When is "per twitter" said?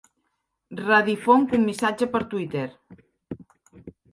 2.15-2.67